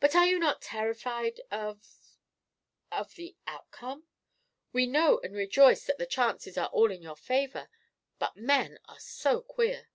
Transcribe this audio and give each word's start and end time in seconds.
"But 0.00 0.12
you 0.12 0.36
are 0.36 0.38
not 0.38 0.60
terrified 0.60 1.40
of 1.50 2.18
of 2.92 3.14
the 3.14 3.38
outcome? 3.46 4.04
We 4.70 4.84
know 4.86 5.18
and 5.20 5.34
rejoice 5.34 5.86
that 5.86 5.96
the 5.96 6.04
chances 6.04 6.58
are 6.58 6.68
all 6.68 6.90
in 6.90 7.00
your 7.00 7.16
favour, 7.16 7.70
but 8.18 8.36
men 8.36 8.78
are 8.84 9.00
so 9.00 9.40
queer." 9.40 9.88